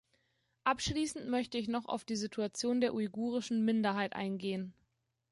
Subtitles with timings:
[0.63, 4.73] Abschließend möchte ich noch auf die Situation der uigurischen Minderheit eingehen.